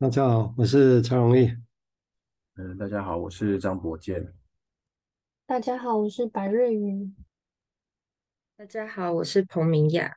[0.00, 1.54] 大家好，我是蔡荣义。
[2.54, 4.32] 嗯，大家好，我是张博健。
[5.44, 7.14] 大家好，我是白瑞云。
[8.56, 10.10] 大家好，我是彭明雅。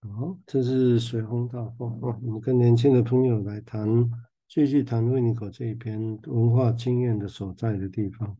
[0.00, 3.86] 好，这是随风大风啊，我们跟年轻的朋友来谈，
[4.48, 8.34] 继续谈威尼口这一篇文化经验的所在的地方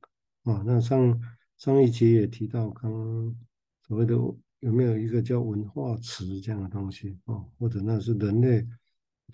[0.45, 0.63] 啊。
[0.65, 1.21] 那上
[1.59, 3.37] 上一集也提到，刚刚
[3.83, 4.15] 所谓的
[4.61, 8.67] 有没有一个叫文化池这样的东西啊，或者那是人类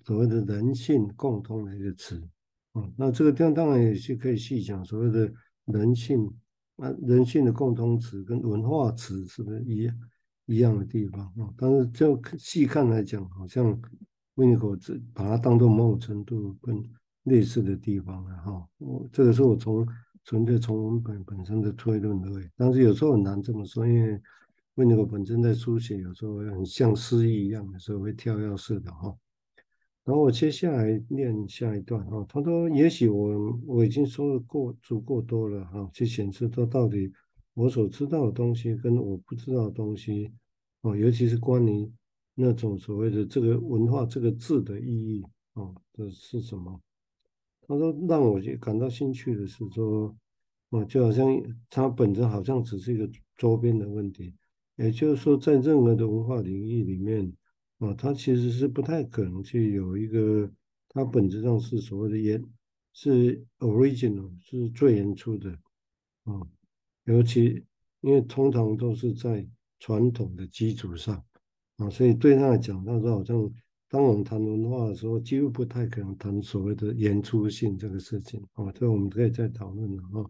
[0.03, 2.21] 所谓的人性共通的一个词
[2.73, 2.83] 啊。
[2.95, 5.31] 那这个地方当然也是可以细讲所谓的
[5.65, 6.31] 人性
[6.77, 9.89] 啊，人性的共通词跟文化词是不是一？
[10.47, 13.79] 一样的地方啊，但是就细看来讲，好像
[14.35, 16.83] 威尼口只把它当做某种程度跟
[17.23, 18.67] 类似的地方了哈。
[18.79, 19.87] 我这个是我从
[20.25, 24.19] 纯粹从文本本身的推论而已，但是有时候很难这么说，因为
[24.75, 29.15] 威尼口本身在书写有时候很像诗意一样的时候会跳跃式的哈。
[30.03, 37.11] 然后我接下来念下一段哈，他说：“也许我我已经说的过足够多了哈，去显示说到底
[37.53, 40.31] 我所知道的东西跟我不知道的东西。”
[40.81, 41.87] 哦，尤其是关于
[42.33, 46.81] 那种所谓的这个文化这个字的意义，哦，这是什么？
[47.67, 50.15] 他说让我感到兴趣的是说，
[50.71, 51.27] 哦，就好像
[51.69, 53.07] 它本身好像只是一个
[53.37, 54.33] 周边的问题，
[54.77, 57.31] 也就是说，在任何的文化领域里面，
[57.81, 60.49] 哦，它其实是不太可能去有一个
[60.89, 62.41] 它本质上是所谓的原
[62.93, 65.55] 是 original 是最原初的，
[66.23, 66.47] 哦，
[67.03, 67.63] 尤其
[67.99, 69.45] 因为通常都是在。
[69.83, 71.25] 传统的基础上
[71.77, 73.51] 啊，所以对他来讲，他说好像
[73.89, 80.21] 当我们谈文化的时候，几乎不太可能谈所谓的原初性这个事情啊，这我们可以再讨论了啊。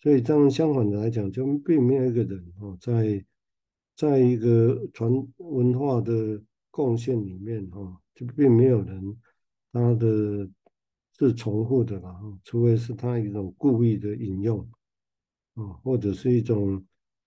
[0.00, 3.22] 所以这样相反的来讲，就并没有一个人哦，在
[3.94, 6.42] 在一个传文化的
[6.78, 9.20] 贡献里面哈，就并没有人
[9.72, 10.48] 他的
[11.18, 14.60] 是重复的了哈，除非是他一种故意的引用
[15.54, 16.84] 啊，或者是一种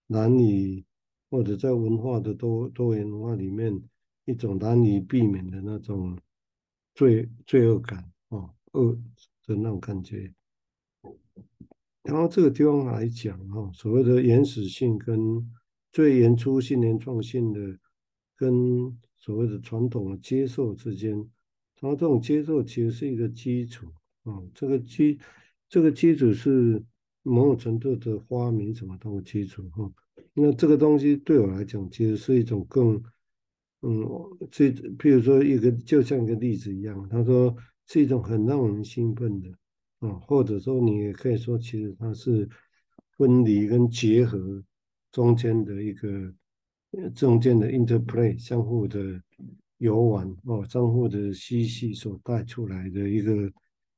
[0.08, 0.86] 难以。
[1.34, 3.82] 或者在文化的多多元文化里面，
[4.26, 6.20] 一种难以避免的那种
[6.94, 8.92] 罪罪恶感哦，恶
[9.48, 10.34] 的那种感觉。
[12.04, 15.50] 然后这个地方来讲哈，所谓的原始性跟
[15.94, 17.80] 最原初性、原创性的，
[18.36, 21.12] 跟所谓的传统的接受之间，
[21.80, 23.88] 然后这种接受其实是一个基础
[24.24, 25.18] 啊，这个基
[25.70, 26.84] 这个基础是
[27.22, 29.90] 某种程度的发明什么东西基础哈。
[30.34, 33.02] 那这个东西对我来讲，其实是一种更，
[33.82, 34.04] 嗯，
[34.50, 37.56] 这譬如说一个就像一个例子一样，他说
[37.88, 39.50] 是一种很让人兴奋的，
[40.00, 42.50] 啊、或者说你也可以说，其实它是
[43.18, 44.64] 分离跟结合
[45.12, 46.34] 中间的一个
[47.16, 49.22] 中间的 interplay，相互的
[49.78, 53.52] 游玩哦，相互的嬉戏所带出来的一个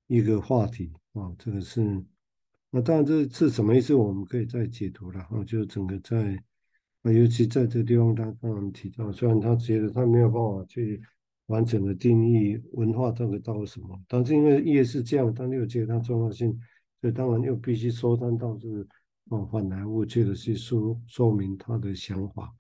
[0.08, 2.04] 一个话题啊、哦，这个是。
[2.70, 3.94] 那当然，这是什么意思？
[3.94, 6.36] 我们可以再解读了啊，就整个在
[7.04, 11.02] 啊，尤其在这个地方，他刚刚提到，虽然他觉得他没有办法去
[11.48, 16.58] 完整的定义文化这个到什么，但是因为越是这样，他又觉得它重要性，
[17.02, 18.88] 所以当然又必须说三道四
[19.30, 22.52] 哦，反来覆去的去说说明他的想法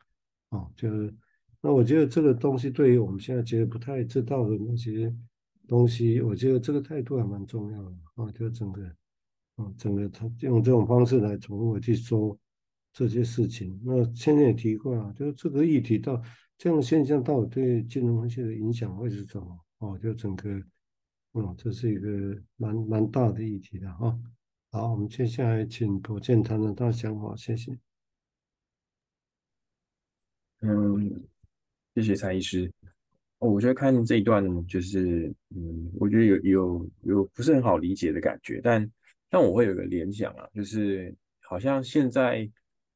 [0.53, 1.13] 哦，就是
[1.61, 5.13] 那我觉得这个东西对于我们现在觉得不太知道的那些
[5.67, 8.81] 东西，我觉得这个态度还蛮重要的啊，就整个。
[9.55, 12.35] 啊，整个他用这种方式来重复去说
[12.91, 13.79] 这些事情。
[13.85, 16.19] 那前面也提过了，就是这个议题到
[16.57, 19.59] 这样现象到底对金融分析的影响会是什么？
[19.77, 20.49] 哦，就整个，
[21.33, 24.19] 嗯，这是一个蛮蛮大的议题的哈。
[24.71, 27.77] 好，我们接下来请博建谈谈他的想法，谢谢。
[30.65, 31.21] 嗯，
[31.93, 32.71] 谢谢蔡医师。
[33.39, 38.89] 哦，我觉得看这一段就是，嗯，我觉得有有有不是很好理解的感觉，但。
[39.29, 42.47] 但我会有个联想啊，就是好像现在，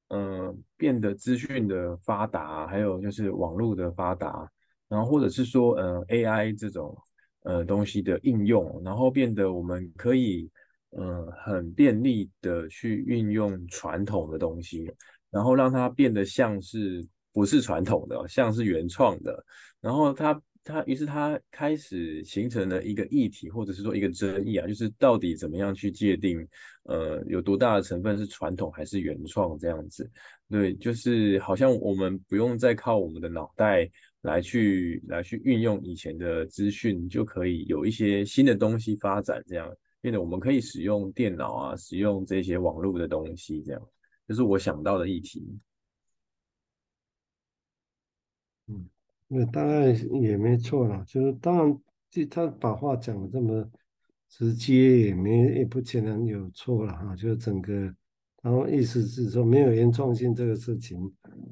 [0.10, 4.48] 嗯、变得资讯的发达，还有就是网络的发达，
[4.88, 6.96] 然后或者是说，嗯、，AI 这种
[7.42, 10.48] 呃东西的应用，然后变得我们可以，
[10.92, 14.94] 嗯、很便利的去运用传统的东西，
[15.32, 17.04] 然后让它变得像是
[17.38, 19.46] 不是传统的，像是原创的，
[19.80, 20.42] 然后它。
[20.70, 26.46] 他于是他开始形成了一个议题，或者是说一个争议啊，就是到底怎么样去界定，
[26.84, 30.12] 呃，有多大的成分是传统还是原创这样子？
[30.50, 33.90] 对，就是好像我们不用再靠我们的脑袋
[34.24, 43.82] 来去来去运用以前的资讯，就可以有一些新的东西发展，这样变得我们可以使用电脑啊，使用这些网络的东西，这样，
[44.28, 45.58] 就是我想到的议题。
[48.68, 48.90] 嗯。
[49.28, 51.80] 那当然也没错啦，就是当然
[52.10, 53.70] 就他把话讲的这么
[54.30, 57.16] 直接，也没也不见得有错了哈。
[57.16, 57.74] 就整个，
[58.42, 60.98] 然后意思是说，没有原创性这个事情，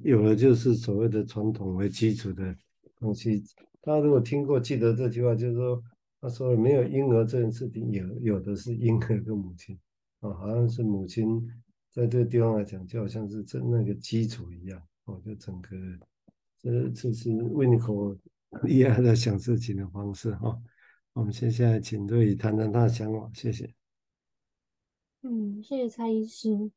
[0.03, 2.55] 有了就是所谓的传统为基础的
[2.97, 3.43] 东西。
[3.81, 5.83] 大家如果听过，记得这句话，就是说，
[6.21, 9.77] 他说没有婴儿这件事情，有有的是婴儿跟母亲
[10.21, 11.45] 啊，好像是母亲
[11.91, 15.69] 在这个地方来讲，就好像是这那个基础一样哦，就整个
[16.65, 18.17] 这这是温尼科。
[18.63, 20.57] 厉害的想事情的方式哈，
[21.13, 23.71] 我们接下来请瑞宇谈谈他的想法，谢谢。
[25.21, 26.71] 嗯，谢谢蔡医师。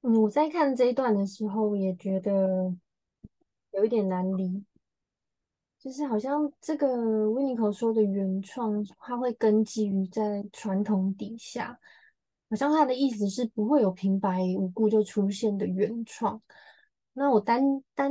[0.00, 2.74] 嗯，我在看这一段的时候，也觉得
[3.72, 4.64] 有一点难理，
[5.78, 11.78] 就是好像这个温尼可说的原创，它会根基于在传统底下，
[12.48, 16.40] 好像他的意思是不会有平白无故就出现的原创。
[17.14, 17.62] 那我单
[17.94, 18.10] 单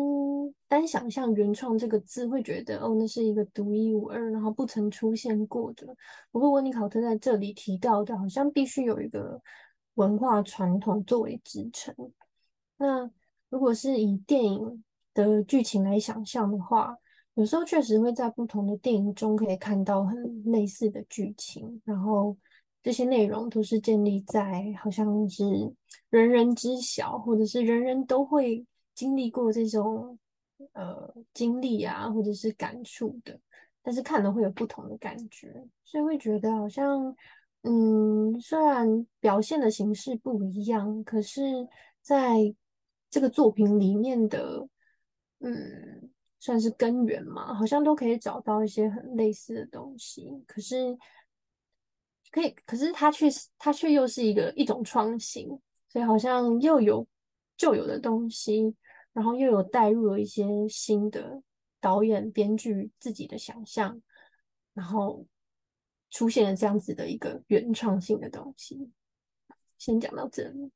[0.67, 5.87] 单想象“原创”这个字，会觉得哦，那是一个独一无二，然后不曾出现过的。
[6.31, 9.41] 不过温尼考特在这里提到的，好像必须有一个
[9.95, 11.95] 文化传统作为支撑。
[12.77, 13.09] 那
[13.49, 14.83] 如果是以电影
[15.15, 16.95] 的剧情来想象的话，
[17.33, 22.37] 有时候确实会在不同的电影中可以看到很类似的剧情，然后
[22.83, 25.43] 这些内容都是建立在好像是
[26.11, 28.63] 人人知晓，或者是人人都会。
[28.93, 30.17] 经历过这种
[30.73, 33.39] 呃经历啊，或者是感触的，
[33.81, 37.15] 但是看了会有不同的感觉，所以会觉得好像，
[37.63, 41.67] 嗯，虽然表现的形式不一样，可是
[42.01, 42.53] 在
[43.09, 44.67] 这个作品里面的，
[45.39, 46.09] 嗯，
[46.39, 50.43] 算是根源嘛，好像都可以找到一些很类似的东西。
[50.47, 50.97] 可是，
[52.31, 53.27] 可以，可是它却
[53.57, 55.47] 它却又是一个一种创新，
[55.89, 57.05] 所以好像又有
[57.61, 58.75] 旧有的东西。
[59.13, 61.43] 然后又有带入了一些新的
[61.81, 64.01] 导演、编剧自己的想象，
[64.73, 65.27] 然后
[66.09, 68.89] 出现了这样子的一个原创性的东西。
[69.77, 70.71] 先讲到这里。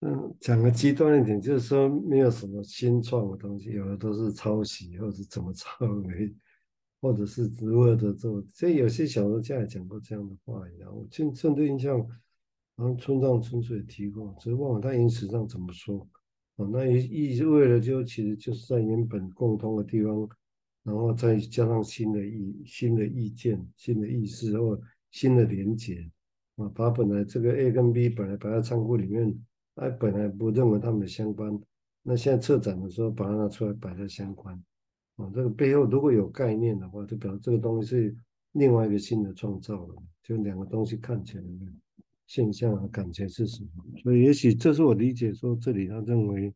[0.00, 6.34] 嗯，讲个极端一点，就是说没有什么新创的东西，有的都是抄袭，或者怎么抄而已，
[7.02, 8.42] 或者是如何的做。
[8.50, 10.90] 所以有些小说家也讲过这样的话一样。
[10.96, 12.02] 我甚甚至印象。
[12.76, 16.06] 然后村上春树也提过，只是忘了他影史上怎么说。
[16.56, 20.28] 啊，那意意味着就其实就是在原本共通的地方，
[20.82, 24.80] 然后再加上新的意、新的意见、新的意思或
[25.10, 26.08] 新的连结。
[26.56, 29.36] 啊，把本来这个 A 跟 B 本来摆在仓库里面，
[29.74, 31.60] 哎，本来不认为他们相关，
[32.02, 34.54] 那现在策展的时候把它拿出来摆在相关。
[35.16, 38.16] 啊，这个背后如果有概念的话，就表示这个东西是
[38.52, 41.44] 另外一个新的创造了，就两个东西看起来。
[42.26, 43.70] 现象和感觉是什么？
[44.02, 46.52] 所以也许这是我理解说，这里他认为，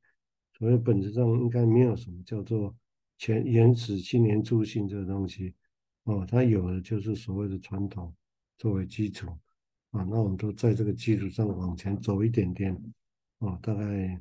[0.57, 2.75] 所谓本质上应该没有什么叫做
[3.19, 5.55] 前原始青年初心这个东西
[6.05, 8.15] 哦，他有的就是所谓的传统
[8.57, 9.29] 作为基础
[9.91, 12.75] 啊，那我们都在这个基础上往前走一点点
[13.41, 14.21] 哦，大概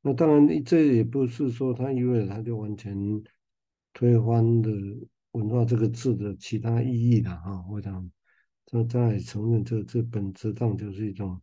[0.00, 2.96] 那当然这也不是说他意味他就完全
[3.92, 4.70] 推翻的
[5.32, 8.10] 文化这个字的其他意义了啊，我想。
[8.66, 11.40] 这在承认这这本质上就是一种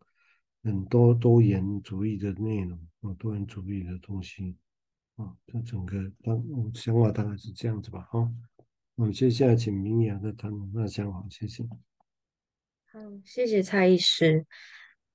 [0.62, 4.58] 很多多元主义的内容啊，多元主义的东西
[5.16, 8.30] 啊，这整个当我想法大概是这样子吧，哈。
[8.96, 11.64] 我们接下来请明雅再谈那想法，谢谢。
[12.92, 14.46] 好，谢谢蔡医师。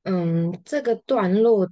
[0.05, 1.71] 嗯，这个段落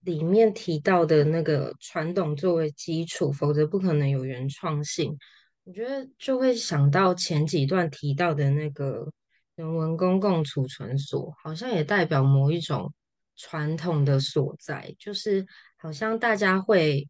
[0.00, 5.16] 里面提到的那个传统作为基础，否则不可能有原创性。
[5.64, 9.10] 我觉得就会想到前几段提到的那个。
[9.54, 12.92] 人文公共储存所好像也代表某一种
[13.36, 17.06] 传统的所在，就是好像大家会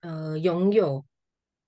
[0.00, 1.04] 呃拥有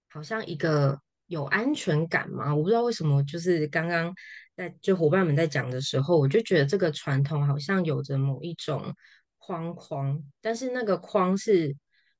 [0.08, 2.52] 好像一个有安全感嘛。
[2.54, 4.12] 我不知道为什么，就是刚刚
[4.56, 8.92] 在就伙伴们在讲的时候，我就觉得这个传统好像有着某一种
[9.38, 11.76] 框框，但是那个框是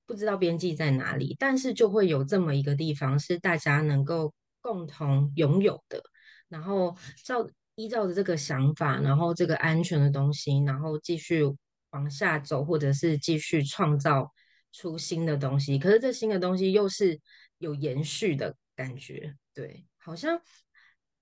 [0.07, 6.01] 不知道边际在哪里，但是就会有这么一个地方是大家能够共同拥有的，
[6.49, 7.45] 然后照。
[7.77, 11.43] 依照着这个想法，然后这个安全的东西，然后继续
[11.91, 14.33] 往下走，或者是继续创造
[14.73, 15.79] 出新的东西。
[15.79, 17.21] 可是这新的东西又是
[17.59, 20.41] 有延续的感觉，对，好像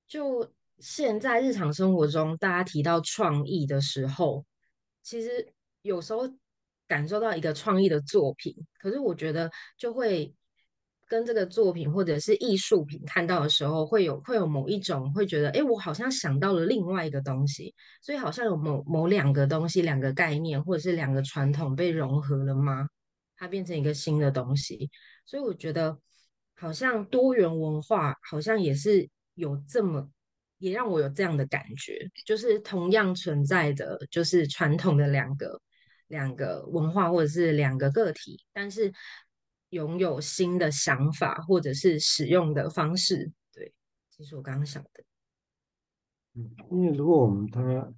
[0.06, 4.44] 就现在日常生活中，大家提到创意的时候，
[5.02, 6.28] 其实有时候
[6.86, 10.34] 感受到一个创意的作品，可是我觉得就会。
[11.12, 22.88] 跟这个作品或者是艺术品看到的时候，会有会有某一种会觉得，哎，我好像想到了另外一个东西，所以好像有某某两个东西、两个概念或者是两个传统被融合了吗？
[23.36, 24.88] 它变成一个新的东西，
[25.26, 25.98] 所以我觉得
[26.54, 30.10] 好像多元文化好像也是有这么，
[30.56, 35.60] 也让我有这样的感觉，就是同样存在的，就是传统的两个
[36.08, 38.90] 两个文化或者是两个个体，但是
[39.72, 43.30] 拥有新的想法或者是使用的方式。
[43.52, 43.74] 对，
[44.10, 45.04] 这是我刚刚想的。
[46.34, 47.92] 嗯，因为如果我们他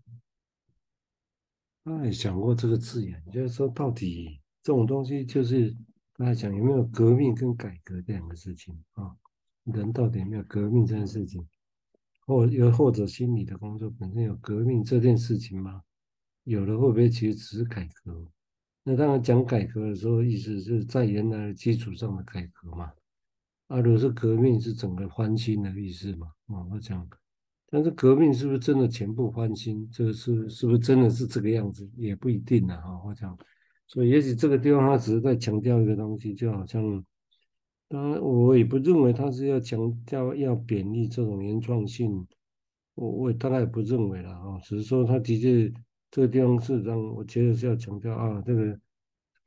[1.85, 5.77] 他也想过这个字眼，就是说到底这种东西就是。
[6.17, 9.17] 他讲有没有革命跟改革这两个事情啊？
[9.65, 11.45] 人到底有没有革命这件事情，
[12.25, 15.83] 或又或者心理的工作本身有革命这件事情吗？
[16.45, 18.31] 有的会不会其实只是改革？
[18.85, 22.93] 那当然讲改革的时候，意思是在原来的基础上的改革嘛。
[23.69, 26.27] 啊，如果是革命，是整个翻新的意思嘛？
[26.49, 27.09] 啊，我讲，
[27.71, 29.89] 但是革命是不是真的全部翻新？
[29.91, 31.91] 这个是是不是真的是这个样子？
[31.97, 32.77] 也不一定呢。
[32.81, 33.37] 哈，我讲。
[33.87, 36.83] 所以，也许这个地方他只是在强调一个东西，就好像，
[37.89, 42.27] 当然，我也不认为他是要强调要贬义这种原创性，
[42.95, 45.73] 我我大概也不认为了啊，只是说他的确
[46.15, 48.79] 这个地方是让我觉得是要强调啊，这个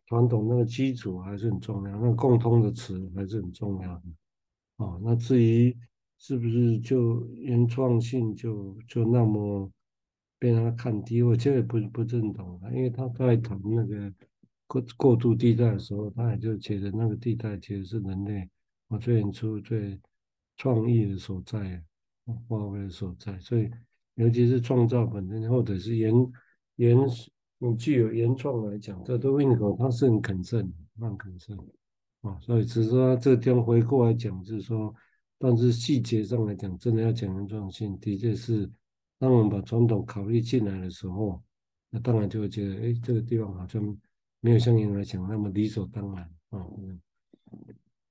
[0.07, 4.99] 传统那个基础还是很重要，那个共通的词还是很重要的啊。
[5.01, 5.73] 那至于
[6.17, 9.71] 是不是就原创性就就那么
[10.37, 14.13] 被他看低，我觉得不不认同，因为他在谈那个。
[14.69, 18.49] 过过渡地带的时候，他也就觉得那个地带其实是人类
[18.89, 19.97] 我最原初、最
[20.57, 21.81] 创意的所在，
[22.49, 23.39] 发挥的所在。
[23.39, 23.71] 所以，
[24.15, 26.13] 尤其是创造本身，或者是原
[26.77, 26.97] 原
[27.59, 31.55] 你具有原创来讲，这都英国他是很肯慎，很肯慎
[32.21, 32.39] 啊。
[32.39, 34.91] 所以，只是说这个地方回过来讲，就是说，
[35.37, 38.67] 但是细节上来讲，真的要讲原创性，的确是
[39.19, 41.43] 当我们把传统考虑进来的时候，
[41.89, 43.97] 那当然就会觉得，哎，这个地方好像。
[44.39, 46.63] 没有像原来讲那么理所当然啊。
[46.77, 47.01] 嗯，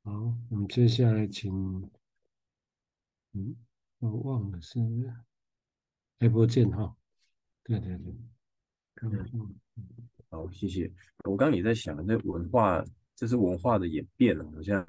[0.03, 1.53] 好，我们接下来请，
[3.33, 3.55] 嗯，
[4.01, 4.81] 我忘了是
[6.19, 6.97] 开播见哈。
[7.63, 8.13] 对对对，
[9.03, 9.55] 嗯，
[10.31, 10.91] 好，谢谢。
[11.25, 12.85] 我刚刚也在想，那文化，
[13.15, 14.85] 这是文化的演变了，好像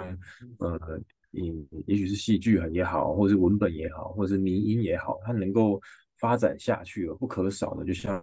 [0.59, 1.53] 呃，也
[1.85, 5.81] 也许是戏剧也好，或者是文本也好，或者是民音也好，它能够
[6.17, 8.21] 发展下去了，不可少的，就像。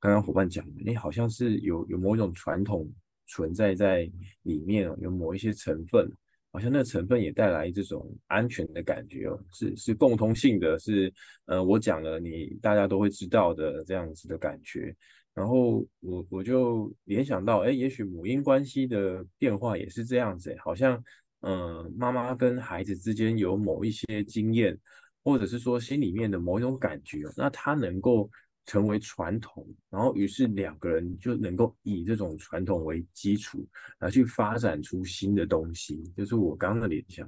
[0.00, 2.88] 刚刚伙伴讲的，哎，好像是有有某种传统
[3.26, 4.08] 存在在
[4.44, 6.08] 里面，有某一些成分，
[6.50, 11.12] 好像那个成分也带来这种安全的感觉哦，是是共通性的，是
[11.46, 14.94] 呃，我讲了你大家都会知道的这样子的感觉。
[15.34, 21.02] 然后我我就联想到，哎，也许母婴关系的变化也是这样子，好像
[21.40, 24.76] 嗯、妈妈跟孩子之间有某一些经验，
[25.22, 28.30] 或者是说心里面的某一种感觉，那他能够。
[28.68, 33.66] 成为传统，然后于是两个人就能够以这种传统为基础
[34.00, 37.26] 来去发展出新的东西，就是我刚刚的联想。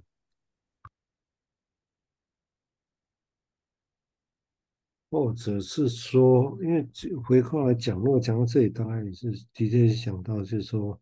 [5.11, 6.87] 或者是说，因为
[7.25, 11.00] 回过来讲，如果讲到这里，当然也是的确想到，就是说，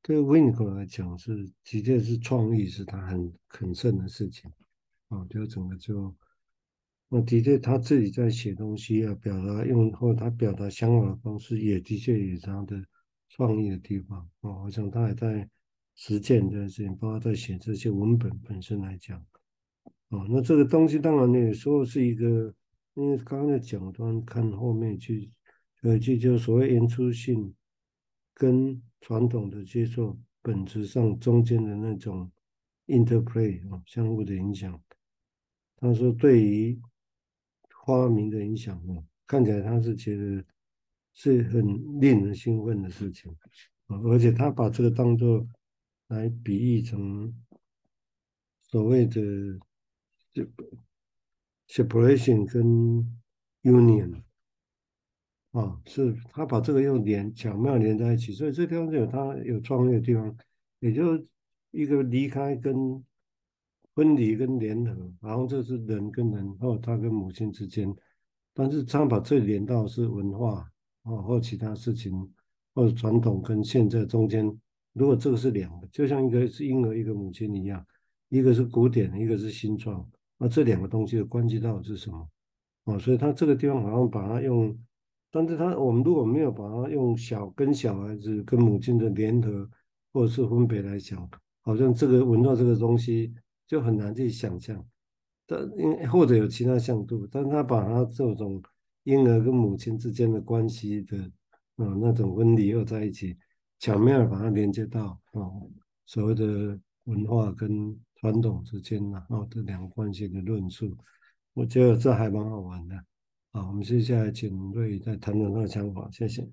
[0.00, 4.50] 对 w i n i c o 来讲是的确是创意是他很很胜的事情
[5.08, 6.14] 啊，就整个就。
[7.16, 12.84] 那的确，他自己在写东西啊，表达用或他表达想法的方式，也的确有他的
[13.28, 14.50] 创意的地方啊。
[14.64, 15.48] 我想他也在
[15.94, 19.16] 实践这件事情，包括在写这些文本本身来讲
[20.08, 20.26] 啊。
[20.28, 22.52] 那这个东西当然呢，有时候是一个，
[22.94, 25.30] 因为刚刚在讲端看后面去，
[25.82, 27.54] 有一句就所谓原初性
[28.34, 32.28] 跟传统的接受本质上中间的那种
[32.88, 34.82] interplay 啊，相互的影响。
[35.76, 36.76] 他说对于
[37.84, 40.44] 发明的影响啊，看起来他是觉得
[41.12, 41.64] 是很
[42.00, 43.30] 令人兴奋的事情
[43.86, 45.46] 啊，而且他把这个当做
[46.08, 47.34] 来比喻成
[48.62, 49.20] 所谓的
[51.68, 52.64] separation 跟
[53.62, 54.22] union
[55.52, 60.36] 啊，是他把这个又连巧妙连在一起，所以这地方就有他有创意的地方，
[60.80, 61.26] 也就
[61.70, 63.04] 一个离开跟。
[63.94, 67.94] 分离跟联合，然后这是人跟人，或他跟母亲之间，
[68.52, 70.68] 但是他把这连到是文化
[71.04, 72.12] 哦，或其他事情，
[72.74, 74.44] 或者传统跟现在中间，
[74.94, 77.86] 如果这个是两个，就像一个是婴儿，一个母亲一样，
[78.30, 80.04] 一个是古典，一个是新创，
[80.38, 82.28] 那这两个东西的关系到底是什么？
[82.86, 84.76] 啊，所以他这个地方好像把它用，
[85.30, 89.70] 但是他我们如果没有把它用小跟小孩子跟母亲的联合
[90.12, 91.30] 或者是分别来讲，
[91.62, 93.32] 好像这个文化这个东西。
[93.66, 94.84] 就很难去想象，
[95.46, 98.62] 但因或者有其他向度，但他把他这种
[99.04, 101.18] 婴儿跟母亲之间的关系的
[101.76, 103.36] 啊、那种分离又在一起，
[103.78, 105.40] 巧妙把它连接到啊、
[106.06, 110.96] 所谓的文化跟传统之间然后，这两个关系的论述，
[111.52, 113.04] 我觉得这还蛮好玩的。
[113.52, 116.48] 好，我们接下来请瑞再谈谈他的想法，谢谢。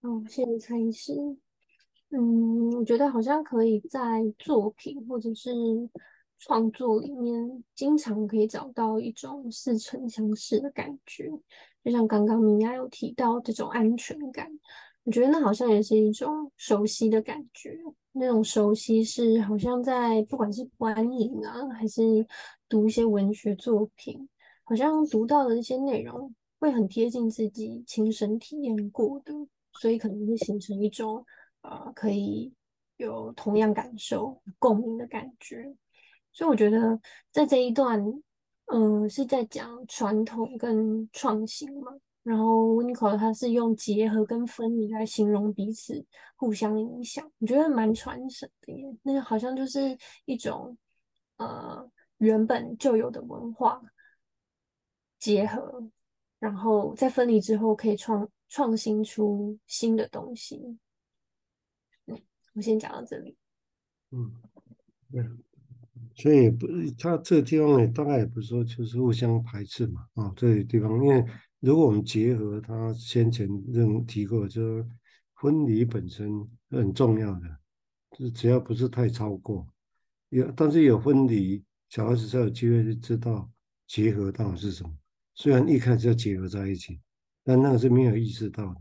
[0.00, 1.12] 好，谢谢蔡医师。
[2.10, 5.50] 嗯，我觉得好像可以在作品或者是
[6.38, 11.28] 创作里面，经常可以找到一种似曾相识的感觉。
[11.82, 14.48] 就像刚刚米娅有提到这种安全感，
[15.02, 17.76] 我觉得那好像也是一种熟悉的感觉。
[18.12, 22.24] 那种熟悉是好像在不管是观影啊，还是
[22.68, 24.28] 读一些文学作品，
[24.62, 29.32] 好像读到的一些内容会很贴近自己亲身体验过的，
[29.80, 31.24] 所以可能会形成一种。
[31.64, 32.52] 呃，可以
[32.98, 35.74] 有同样感受、共鸣的感觉，
[36.30, 37.00] 所以我觉得
[37.32, 38.04] 在这一段，
[38.66, 41.90] 嗯、是在讲传统跟创新嘛。
[42.22, 46.04] 然后 w i n c o 他是用结合跟分离来形容彼此
[46.36, 48.96] 互相影响，我觉得蛮传神的耶。
[49.02, 50.76] 那个好像就是一种
[51.36, 53.82] 呃原本就有的文化
[55.18, 55.82] 结合，
[56.38, 60.78] 然后在分离之后可以创创新出新的东西。
[62.54, 63.36] 我先讲到这里。
[64.10, 64.32] 嗯，
[65.10, 65.24] 对，
[66.14, 66.66] 所以不，
[66.98, 71.24] 他这个地方呢，大概也不是说就是互相排斥嘛，啊、哦，这个地方，因为
[71.60, 74.86] 如果我们结合他先前认提过，就是
[75.40, 77.58] 分离本身很重要的，
[78.16, 79.66] 就只要不是太超过，
[80.28, 83.50] 有，但是有分离，小孩子才有机会去知道
[83.88, 84.96] 结合到底是什么。
[85.34, 87.00] 虽然一开始要结合在一起，
[87.42, 88.80] 但那个是没有意识到的。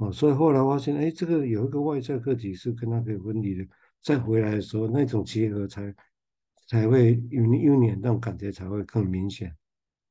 [0.00, 3.66] 哦，所以后来发现，哎，这个有一个外在个体是跟它可以分离的，
[4.02, 5.94] 再回来的时候，那种结合才
[6.66, 9.54] 才会有有点那种感觉才会更明显。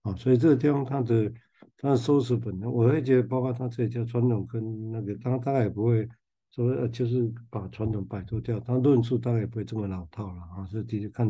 [0.03, 1.33] 啊，所以这个地方它的
[1.75, 6.07] 它的收拾本能，我会觉得，包括它这里叫传统跟那个，它大概也不会
[6.51, 10.67] 说，呃，就是把传统摆脱掉，它论述大概也不会这么老套了啊。
[10.67, 11.27] 所以继续看，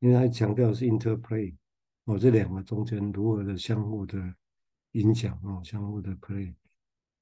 [0.00, 1.54] 因为它强调是 interplay，
[2.06, 4.20] 哦，这两个中间如何的相互的
[4.92, 6.52] 影响啊，相互的 play。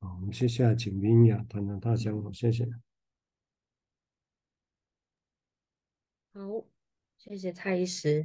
[0.01, 2.65] 好，我们接下来请明雅谈谈他的想法，谢谢。
[6.33, 6.65] 好，
[7.17, 8.25] 谢谢蔡医师。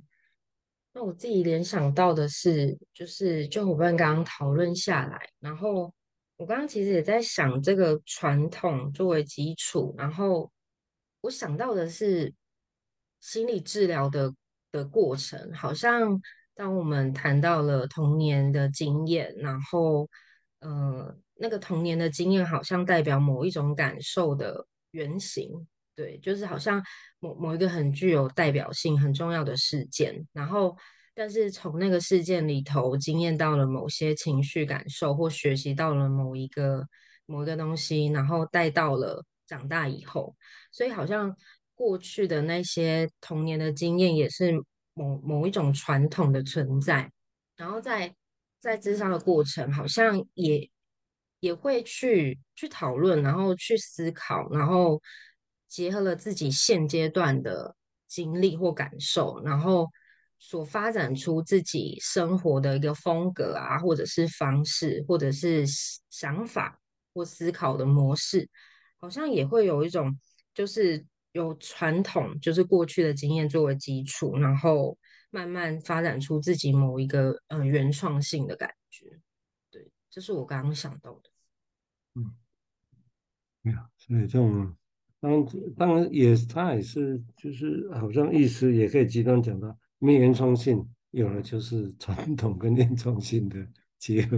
[0.92, 5.92] 那我自己联想到的是，就是就伙伴刚刚讨论下来，然后
[6.36, 10.52] 我刚刚其实也在想这个传统作为基础，然后
[11.22, 12.32] 我想到的是
[13.20, 14.32] 心理治疗的
[14.72, 16.22] 的过程，好像
[16.54, 20.08] 当我们谈到了童年的经验，然后
[20.60, 21.18] 呃。
[21.44, 26.82] 那个童年的经验好像代表某一种感受的原型，对，就是好像
[27.20, 30.74] 某某一个很具有代表性、很重要的事件，然后
[31.14, 36.88] 但是从那个事件里头经验到了某些情绪感受，或学习到了某一个
[37.26, 40.34] 某一个东西，然后带到了长大以后，
[40.72, 41.36] 所以好像
[41.76, 44.54] 过去的那些童年的经验也是
[44.94, 47.12] 某某一种传统的存在，
[47.58, 48.16] 然后在
[48.62, 50.70] 在咨商的过程好像也。
[51.44, 55.02] 也会去去讨论，然后去思考，然后
[55.68, 57.76] 结合了自己现阶段的
[58.08, 59.90] 经历或感受，然后
[60.40, 65.66] 所发展出自己生活的一个风格啊，或者是方式，或者是
[66.10, 66.80] 想法
[67.14, 68.50] 或思考的模式，
[69.02, 70.18] 好像也会有一种，
[70.54, 74.98] 就是有传统，就是过去的经验作为基础，然后
[75.30, 79.20] 慢慢发展出自己某一个呃原创性的感觉。
[79.70, 81.33] 对，这是我刚刚想到的。
[83.64, 84.72] 没有，所以这种
[85.20, 85.46] 当
[85.76, 93.66] 当然也，他也是，就是好像意思也可以极端讲到，没原创性，有了就是传统跟原创性的
[93.98, 94.38] 结合，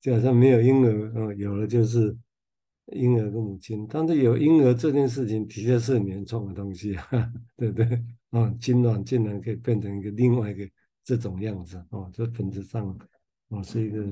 [0.00, 2.16] 就好像没有婴儿，嗯，有了就是
[2.92, 7.86] 婴儿跟母亲，但是有婴儿这件事情，的确是很原创的东西，哈， 对不对？
[8.30, 10.68] 啊、嗯，精卵竟然可以变成一个另外一个
[11.02, 12.96] 这种样子，哦，这本质上，
[13.48, 14.06] 哦，是一个。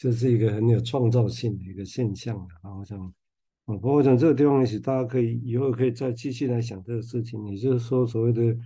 [0.00, 2.72] 这是一个很有创造性的一个现象啊！
[2.72, 3.12] 我想，
[3.68, 7.46] 啊，不过我想这个地方也许大家可以以后可以再继续来想这个事情。
[7.48, 8.56] 也就是说，所谓的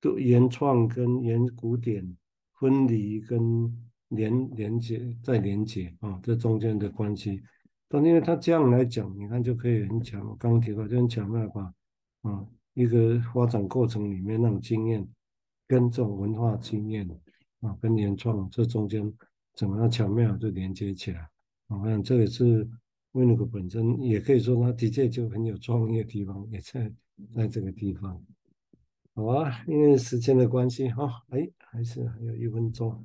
[0.00, 2.16] 都原创跟原古典
[2.58, 3.40] 分离跟
[4.08, 7.40] 连连接再连接啊，这中间的关系。
[7.88, 10.20] 但因为他这样来讲，你看就可以很强。
[10.28, 11.62] 我刚刚提到就很巧妙把
[12.22, 12.44] 啊
[12.74, 15.08] 一个发展过程里面那种经验
[15.68, 17.08] 跟这种文化经验
[17.60, 19.12] 啊跟原创这中间。
[19.54, 21.28] 怎么样巧妙就连接起来？
[21.68, 22.68] 我想这个是
[23.18, 26.92] Winnick 本身也可以说，他的确就很有创意的地方，也在
[27.34, 28.24] 在这个地方。
[29.14, 33.04] 好啊，因为时间的关系哈，哎，还是还有一分钟，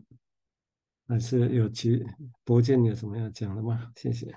[1.08, 2.06] 还是有其
[2.44, 3.92] 博建有什么要讲的吗？
[3.96, 4.32] 谢谢。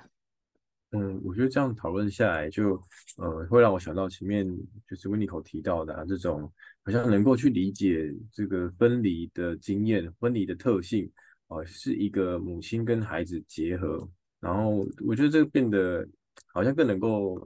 [0.93, 2.81] 嗯，我觉得这样讨论下来就，
[3.19, 4.47] 呃会让我想到前面
[4.89, 6.51] 就是 Winiko 提到的啊，这种
[6.83, 11.11] 好像能够去理解这个分离的经验、分离的特性
[11.49, 14.09] 啊，是一个母亲跟孩子结合，
[14.47, 16.09] 然后我觉得这个变得
[16.53, 17.45] 好像更能够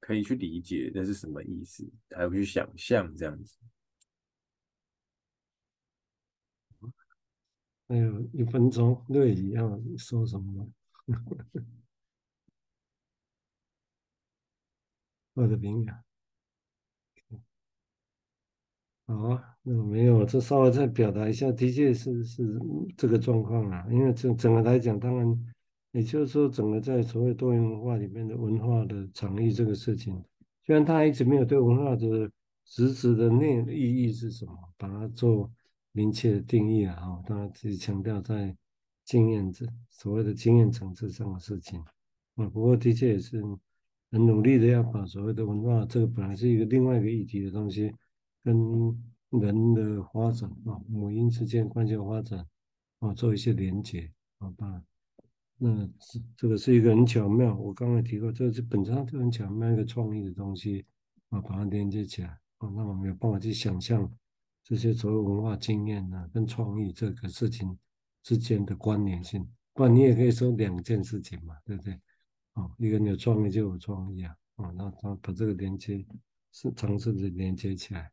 [0.00, 3.56] 可以去理解那是什么意思，还有去想象这样子。
[7.86, 10.68] 还有一分钟，瑞怡要说什么？
[15.34, 16.02] 我的名呀，
[19.06, 22.58] 好啊，那没有，这稍微再表达一下，的确是是
[22.96, 23.86] 这个状况啊。
[23.88, 25.53] 因为整整个来讲，当然
[25.94, 30.22] 也就是说，整个在所谓多元文化里面的文化的场域这个事情，
[30.66, 32.30] 虽然他一直没有对文化的
[32.64, 35.50] 实质的内意义是什么，把它做
[35.92, 38.54] 明确的定义啊，哈，当然自己强调在
[39.04, 41.80] 经验这所谓的经验层次上的事情，
[42.34, 43.42] 啊，不过的确也是。
[44.10, 47.92] 很努力的要把所谓的文化，这个本来是一个另外一个议题的东西，
[48.44, 48.56] 跟
[49.30, 52.46] 人的发展啊，母婴之间关系的发展
[53.00, 54.80] 啊，做一些连接，好吧？
[55.56, 60.84] 那这这个是一个很巧妙，我刚才提过，这是本质上就很巧妙一个创意的东西
[61.30, 64.12] 啊，把它连接起来啊，那我们有办法去想象
[64.62, 67.78] 这些所谓文化经验呢，跟创意这个事情
[68.22, 71.98] 之间的关联性，不然你也可以说两件事情嘛，对不对？
[72.54, 76.04] 哦，一个人有创意就有创意啊，哦，那他把这个连接
[76.52, 78.10] 是尝试着连接起来，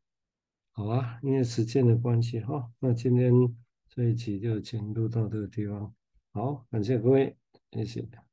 [0.71, 3.33] 好啊，因为时间的关系哈，那今天
[3.89, 5.93] 这一期就先录到这个地方，
[6.33, 7.35] 好，感谢各位，
[7.71, 8.30] 谢谢。